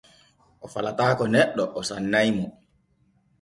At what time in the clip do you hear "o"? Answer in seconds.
0.63-0.65, 1.77-1.79